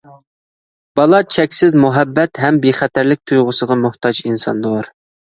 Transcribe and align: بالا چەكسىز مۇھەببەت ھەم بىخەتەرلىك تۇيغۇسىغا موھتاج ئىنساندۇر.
بالا 0.99 1.17
چەكسىز 1.33 1.75
مۇھەببەت 1.83 2.41
ھەم 2.43 2.57
بىخەتەرلىك 2.63 3.21
تۇيغۇسىغا 3.33 3.77
موھتاج 3.83 4.23
ئىنساندۇر. 4.23 4.91